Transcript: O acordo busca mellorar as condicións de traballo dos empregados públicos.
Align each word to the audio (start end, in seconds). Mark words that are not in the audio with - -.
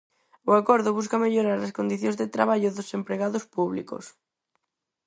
O 0.49 0.51
acordo 0.61 0.95
busca 0.97 1.21
mellorar 1.23 1.59
as 1.61 1.75
condicións 1.79 2.17
de 2.21 2.31
traballo 2.35 2.69
dos 2.71 2.89
empregados 2.99 3.43
públicos. 3.55 4.05